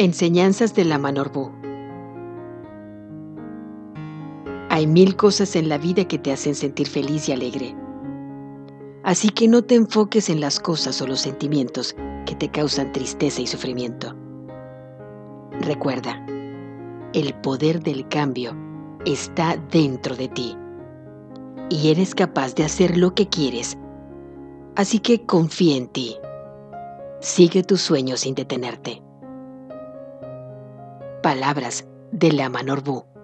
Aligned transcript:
Enseñanzas 0.00 0.74
de 0.74 0.86
la 0.86 0.96
Manorbu. 0.96 1.52
Hay 4.70 4.86
mil 4.86 5.14
cosas 5.14 5.54
en 5.56 5.68
la 5.68 5.76
vida 5.76 6.08
que 6.08 6.18
te 6.18 6.32
hacen 6.32 6.54
sentir 6.54 6.88
feliz 6.88 7.28
y 7.28 7.32
alegre. 7.32 7.76
Así 9.02 9.28
que 9.28 9.46
no 9.46 9.60
te 9.60 9.74
enfoques 9.74 10.30
en 10.30 10.40
las 10.40 10.58
cosas 10.58 11.02
o 11.02 11.06
los 11.06 11.20
sentimientos 11.20 11.94
que 12.24 12.34
te 12.34 12.48
causan 12.48 12.92
tristeza 12.92 13.42
y 13.42 13.46
sufrimiento. 13.46 14.16
Recuerda, 15.60 16.24
el 17.12 17.34
poder 17.42 17.82
del 17.82 18.08
cambio 18.08 18.56
está 19.04 19.58
dentro 19.70 20.16
de 20.16 20.28
ti 20.28 20.56
y 21.68 21.90
eres 21.90 22.14
capaz 22.14 22.54
de 22.54 22.64
hacer 22.64 22.96
lo 22.96 23.14
que 23.14 23.28
quieres. 23.28 23.76
Así 24.76 24.98
que 24.98 25.26
confía 25.26 25.76
en 25.76 25.88
ti. 25.88 26.16
Sigue 27.20 27.62
tus 27.62 27.82
sueños 27.82 28.20
sin 28.20 28.34
detenerte. 28.34 29.02
Palabras 31.30 31.84
de 32.10 32.32
la 32.32 32.48
Manorbu. 32.48 33.19